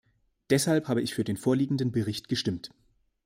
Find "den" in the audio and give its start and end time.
1.23-1.37